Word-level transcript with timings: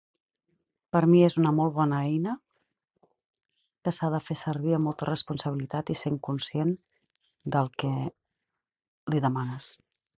Per 0.95 1.01
mi 1.09 1.19
és 1.25 1.35
una 1.41 1.51
molt 1.57 1.75
bona 1.75 1.99
eina 2.05 2.33
que 3.89 3.93
s'ha 3.97 4.11
de 4.15 4.23
fer 4.31 4.39
servir 4.43 4.75
amb 4.79 4.89
molta 4.91 5.11
responsabilitat 5.13 5.95
i 5.95 5.99
sent 6.03 6.19
conscient 6.31 6.75
del 7.57 7.73
que 7.83 7.95
li 8.01 9.27
demanes. 9.31 9.75